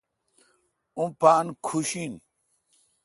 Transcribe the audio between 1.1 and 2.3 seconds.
پان کھوش این